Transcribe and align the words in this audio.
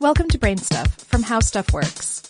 Welcome 0.00 0.28
to 0.28 0.38
Brain 0.38 0.58
Stuff 0.58 0.94
from 0.94 1.24
How 1.24 1.40
Stuff 1.40 1.72
Works. 1.72 2.22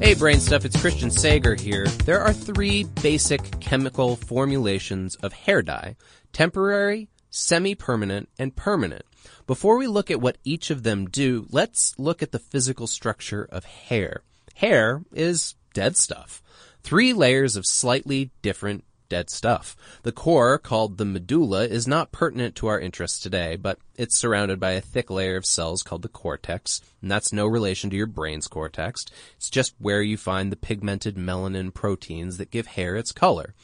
Hey, 0.00 0.14
Brain 0.14 0.38
Stuff, 0.38 0.64
it's 0.64 0.80
Christian 0.80 1.10
Sager 1.10 1.56
here. 1.56 1.86
There 2.04 2.20
are 2.20 2.32
three 2.32 2.84
basic 3.02 3.58
chemical 3.58 4.14
formulations 4.14 5.16
of 5.16 5.32
hair 5.32 5.62
dye 5.62 5.96
temporary, 6.32 7.08
semi 7.28 7.74
permanent, 7.74 8.28
and 8.38 8.54
permanent. 8.54 9.04
Before 9.48 9.78
we 9.78 9.88
look 9.88 10.12
at 10.12 10.20
what 10.20 10.38
each 10.44 10.70
of 10.70 10.84
them 10.84 11.06
do, 11.06 11.48
let's 11.50 11.98
look 11.98 12.22
at 12.22 12.30
the 12.30 12.38
physical 12.38 12.86
structure 12.86 13.48
of 13.50 13.64
hair. 13.64 14.22
Hair 14.54 15.02
is 15.12 15.56
dead 15.74 15.96
stuff. 15.96 16.40
Three 16.84 17.12
layers 17.12 17.56
of 17.56 17.66
slightly 17.66 18.30
different 18.42 18.84
dead 19.08 19.30
stuff. 19.30 19.76
The 20.02 20.12
core, 20.12 20.58
called 20.58 20.98
the 20.98 21.04
medulla, 21.04 21.64
is 21.64 21.86
not 21.86 22.12
pertinent 22.12 22.54
to 22.56 22.66
our 22.66 22.80
interests 22.80 23.18
today, 23.18 23.56
but 23.56 23.78
it's 23.94 24.18
surrounded 24.18 24.60
by 24.60 24.72
a 24.72 24.80
thick 24.80 25.10
layer 25.10 25.36
of 25.36 25.46
cells 25.46 25.82
called 25.82 26.02
the 26.02 26.08
cortex, 26.08 26.80
and 27.00 27.10
that's 27.10 27.32
no 27.32 27.46
relation 27.46 27.90
to 27.90 27.96
your 27.96 28.06
brain's 28.06 28.48
cortex. 28.48 29.04
It's 29.36 29.50
just 29.50 29.74
where 29.78 30.02
you 30.02 30.16
find 30.16 30.50
the 30.50 30.56
pigmented 30.56 31.16
melanin 31.16 31.72
proteins 31.72 32.36
that 32.38 32.50
give 32.50 32.66
hair 32.66 32.96
its 32.96 33.12
color. 33.12 33.54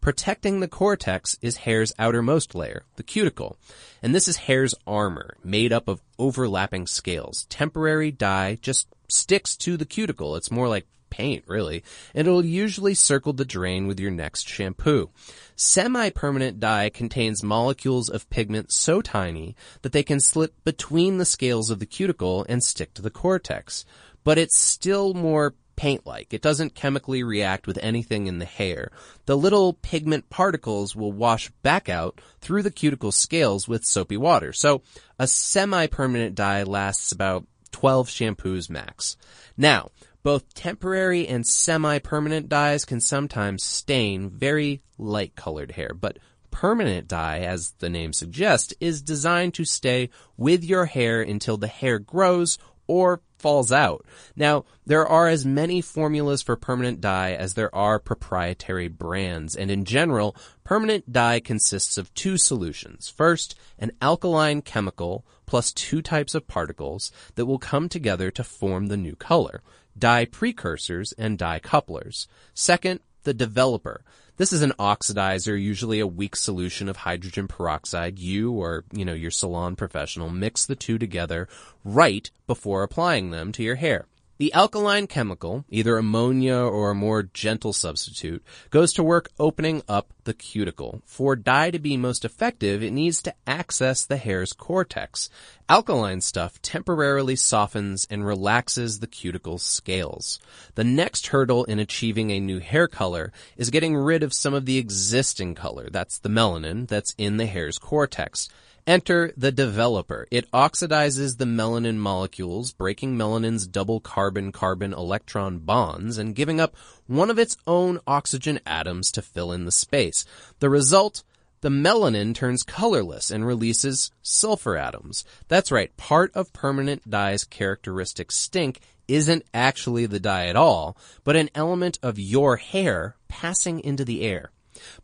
Protecting 0.00 0.60
the 0.60 0.68
cortex 0.68 1.36
is 1.42 1.56
hair's 1.58 1.92
outermost 1.98 2.54
layer, 2.54 2.84
the 2.96 3.02
cuticle. 3.02 3.56
And 4.02 4.14
this 4.14 4.28
is 4.28 4.36
hair's 4.36 4.74
armor, 4.86 5.36
made 5.42 5.72
up 5.72 5.88
of 5.88 6.02
overlapping 6.18 6.86
scales. 6.86 7.46
Temporary 7.46 8.12
dye 8.12 8.58
just 8.60 8.86
sticks 9.08 9.56
to 9.56 9.76
the 9.76 9.84
cuticle. 9.84 10.36
It's 10.36 10.50
more 10.50 10.68
like 10.68 10.86
paint, 11.10 11.44
really, 11.46 11.82
and 12.14 12.26
it'll 12.26 12.44
usually 12.44 12.94
circle 12.94 13.32
the 13.32 13.44
drain 13.44 13.86
with 13.86 14.00
your 14.00 14.10
next 14.10 14.48
shampoo. 14.48 15.10
Semi-permanent 15.54 16.60
dye 16.60 16.90
contains 16.90 17.42
molecules 17.42 18.08
of 18.08 18.28
pigment 18.30 18.72
so 18.72 19.00
tiny 19.00 19.56
that 19.82 19.92
they 19.92 20.02
can 20.02 20.20
slip 20.20 20.54
between 20.64 21.18
the 21.18 21.24
scales 21.24 21.70
of 21.70 21.78
the 21.78 21.86
cuticle 21.86 22.44
and 22.48 22.62
stick 22.62 22.94
to 22.94 23.02
the 23.02 23.10
cortex. 23.10 23.84
But 24.24 24.38
it's 24.38 24.58
still 24.58 25.14
more 25.14 25.54
paint-like. 25.76 26.32
It 26.34 26.42
doesn't 26.42 26.74
chemically 26.74 27.22
react 27.22 27.66
with 27.66 27.78
anything 27.78 28.26
in 28.26 28.38
the 28.38 28.44
hair. 28.44 28.90
The 29.26 29.36
little 29.36 29.74
pigment 29.74 30.28
particles 30.30 30.96
will 30.96 31.12
wash 31.12 31.50
back 31.62 31.88
out 31.88 32.20
through 32.40 32.62
the 32.62 32.70
cuticle 32.70 33.12
scales 33.12 33.68
with 33.68 33.84
soapy 33.84 34.16
water. 34.16 34.52
So 34.52 34.82
a 35.18 35.26
semi-permanent 35.26 36.34
dye 36.34 36.64
lasts 36.64 37.12
about 37.12 37.46
12 37.72 38.08
shampoos 38.08 38.70
max. 38.70 39.16
Now, 39.56 39.90
both 40.26 40.54
temporary 40.54 41.28
and 41.28 41.46
semi-permanent 41.46 42.48
dyes 42.48 42.84
can 42.84 43.00
sometimes 43.00 43.62
stain 43.62 44.28
very 44.28 44.82
light 44.98 45.36
colored 45.36 45.70
hair, 45.70 45.92
but 45.94 46.18
permanent 46.50 47.06
dye, 47.06 47.38
as 47.38 47.74
the 47.78 47.88
name 47.88 48.12
suggests, 48.12 48.74
is 48.80 49.02
designed 49.02 49.54
to 49.54 49.64
stay 49.64 50.10
with 50.36 50.64
your 50.64 50.86
hair 50.86 51.22
until 51.22 51.56
the 51.56 51.68
hair 51.68 52.00
grows 52.00 52.58
or 52.88 53.20
falls 53.38 53.70
out. 53.70 54.04
Now, 54.34 54.64
there 54.84 55.06
are 55.06 55.28
as 55.28 55.46
many 55.46 55.80
formulas 55.80 56.42
for 56.42 56.56
permanent 56.56 57.00
dye 57.00 57.34
as 57.34 57.54
there 57.54 57.72
are 57.72 58.00
proprietary 58.00 58.88
brands, 58.88 59.54
and 59.54 59.70
in 59.70 59.84
general, 59.84 60.34
permanent 60.64 61.12
dye 61.12 61.38
consists 61.38 61.96
of 61.98 62.12
two 62.14 62.36
solutions. 62.36 63.08
First, 63.08 63.54
an 63.78 63.92
alkaline 64.02 64.60
chemical 64.60 65.24
plus 65.46 65.72
two 65.72 66.02
types 66.02 66.34
of 66.34 66.48
particles 66.48 67.12
that 67.36 67.46
will 67.46 67.60
come 67.60 67.88
together 67.88 68.32
to 68.32 68.42
form 68.42 68.88
the 68.88 68.96
new 68.96 69.14
color 69.14 69.62
dye 69.98 70.24
precursors 70.24 71.12
and 71.12 71.38
dye 71.38 71.58
couplers. 71.58 72.28
Second, 72.54 73.00
the 73.24 73.34
developer. 73.34 74.02
This 74.36 74.52
is 74.52 74.62
an 74.62 74.72
oxidizer, 74.78 75.60
usually 75.60 75.98
a 75.98 76.06
weak 76.06 76.36
solution 76.36 76.88
of 76.88 76.98
hydrogen 76.98 77.48
peroxide. 77.48 78.18
You 78.18 78.52
or, 78.52 78.84
you 78.92 79.04
know, 79.04 79.14
your 79.14 79.30
salon 79.30 79.76
professional 79.76 80.28
mix 80.28 80.66
the 80.66 80.76
two 80.76 80.98
together 80.98 81.48
right 81.84 82.30
before 82.46 82.82
applying 82.82 83.30
them 83.30 83.50
to 83.52 83.62
your 83.62 83.76
hair. 83.76 84.06
The 84.38 84.52
alkaline 84.52 85.06
chemical, 85.06 85.64
either 85.70 85.96
ammonia 85.96 86.56
or 86.56 86.90
a 86.90 86.94
more 86.94 87.22
gentle 87.22 87.72
substitute, 87.72 88.44
goes 88.68 88.92
to 88.92 89.02
work 89.02 89.30
opening 89.38 89.82
up 89.88 90.12
the 90.24 90.34
cuticle. 90.34 91.00
For 91.06 91.36
dye 91.36 91.70
to 91.70 91.78
be 91.78 91.96
most 91.96 92.22
effective, 92.22 92.82
it 92.82 92.90
needs 92.90 93.22
to 93.22 93.34
access 93.46 94.04
the 94.04 94.18
hair's 94.18 94.52
cortex. 94.52 95.30
Alkaline 95.70 96.20
stuff 96.20 96.60
temporarily 96.60 97.34
softens 97.34 98.06
and 98.10 98.26
relaxes 98.26 99.00
the 99.00 99.06
cuticle 99.06 99.56
scales. 99.56 100.38
The 100.74 100.84
next 100.84 101.28
hurdle 101.28 101.64
in 101.64 101.78
achieving 101.78 102.30
a 102.30 102.38
new 102.38 102.58
hair 102.58 102.88
color 102.88 103.32
is 103.56 103.70
getting 103.70 103.96
rid 103.96 104.22
of 104.22 104.34
some 104.34 104.52
of 104.52 104.66
the 104.66 104.76
existing 104.76 105.54
color, 105.54 105.88
that's 105.90 106.18
the 106.18 106.28
melanin, 106.28 106.86
that's 106.86 107.14
in 107.16 107.38
the 107.38 107.46
hair's 107.46 107.78
cortex. 107.78 108.50
Enter 108.86 109.32
the 109.36 109.50
developer. 109.50 110.28
It 110.30 110.48
oxidizes 110.52 111.38
the 111.38 111.44
melanin 111.44 111.96
molecules, 111.96 112.72
breaking 112.72 113.16
melanin's 113.16 113.66
double 113.66 113.98
carbon-carbon 113.98 114.92
electron 114.92 115.58
bonds 115.58 116.18
and 116.18 116.36
giving 116.36 116.60
up 116.60 116.76
one 117.08 117.28
of 117.28 117.36
its 117.36 117.56
own 117.66 117.98
oxygen 118.06 118.60
atoms 118.64 119.10
to 119.10 119.22
fill 119.22 119.50
in 119.50 119.64
the 119.64 119.72
space. 119.72 120.24
The 120.60 120.70
result? 120.70 121.24
The 121.62 121.68
melanin 121.68 122.32
turns 122.32 122.62
colorless 122.62 123.32
and 123.32 123.44
releases 123.44 124.12
sulfur 124.22 124.76
atoms. 124.76 125.24
That's 125.48 125.72
right, 125.72 125.96
part 125.96 126.30
of 126.36 126.52
permanent 126.52 127.10
dye's 127.10 127.42
characteristic 127.42 128.30
stink 128.30 128.78
isn't 129.08 129.44
actually 129.52 130.06
the 130.06 130.20
dye 130.20 130.46
at 130.46 130.54
all, 130.54 130.96
but 131.24 131.34
an 131.34 131.50
element 131.56 131.98
of 132.04 132.20
your 132.20 132.56
hair 132.56 133.16
passing 133.26 133.80
into 133.80 134.04
the 134.04 134.22
air. 134.22 134.52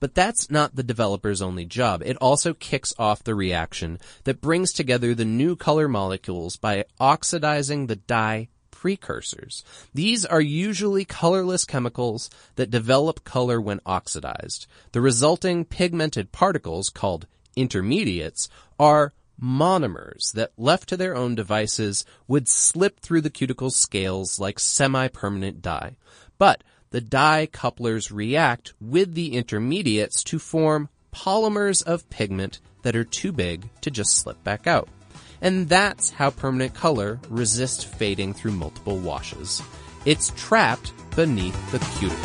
But 0.01 0.15
that's 0.15 0.51
not 0.51 0.77
the 0.77 0.83
developer's 0.83 1.43
only 1.43 1.65
job. 1.65 2.03
It 2.05 2.17
also 2.17 2.55
kicks 2.55 2.93
off 2.99 3.25
the 3.25 3.35
reaction 3.35 3.99
that 4.25 4.41
brings 4.41 4.73
together 4.73 5.15
the 5.15 5.25
new 5.25 5.57
color 5.57 5.89
molecules 5.89 6.57
by 6.57 6.85
oxidizing 7.01 7.87
the 7.87 7.97
dye 7.97 8.49
precursors. 8.71 9.65
These 9.95 10.27
are 10.27 10.41
usually 10.41 11.05
colorless 11.05 11.65
chemicals 11.65 12.29
that 12.57 12.71
develop 12.71 13.23
color 13.23 13.61
when 13.61 13.81
oxidized. 13.87 14.67
The 14.91 15.01
resulting 15.01 15.65
pigmented 15.65 16.33
particles, 16.33 16.91
called 16.91 17.29
intermediates, 17.55 18.49
are 18.81 19.13
monomers 19.41 20.33
that 20.33 20.51
left 20.57 20.89
to 20.89 20.97
their 20.97 21.15
own 21.15 21.35
devices 21.35 22.05
would 22.27 22.49
slip 22.49 23.01
through 23.01 23.21
the 23.21 23.31
cuticle 23.31 23.71
scales 23.71 24.41
like 24.41 24.59
semi-permanent 24.59 25.63
dye. 25.63 25.97
But 26.39 26.65
the 26.93 27.01
dye 27.01 27.49
couplers 27.51 28.13
react 28.13 28.75
with 28.81 29.15
the 29.15 29.35
intermediates 29.35 30.23
to 30.25 30.39
form 30.39 30.89
polymers 31.13 31.83
of 31.83 32.09
pigment 32.11 32.61
that 32.83 32.95
are 32.95 33.05
too 33.05 33.33
big 33.33 33.69
to 33.81 33.91
just 33.91 34.17
slip 34.17 34.43
back 34.45 34.67
out. 34.67 34.89
And 35.41 35.69
that's 35.69 36.11
how 36.11 36.31
permanent 36.31 36.75
color 36.75 37.19
resists 37.29 37.83
fading 37.83 38.35
through 38.35 38.53
multiple 38.53 38.99
washes. 38.99 39.61
It's 40.05 40.33
trapped 40.37 40.93
beneath 41.17 41.73
the 41.73 41.79
cuticle. 41.99 42.19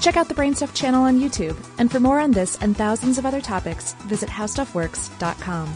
Check 0.00 0.18
out 0.18 0.28
the 0.28 0.34
Brainstuff 0.34 0.74
channel 0.74 1.02
on 1.02 1.18
YouTube, 1.18 1.56
and 1.78 1.90
for 1.90 1.98
more 1.98 2.20
on 2.20 2.30
this 2.30 2.58
and 2.60 2.76
thousands 2.76 3.16
of 3.16 3.24
other 3.24 3.40
topics, 3.40 3.94
visit 4.00 4.28
howstuffworks.com. 4.28 5.74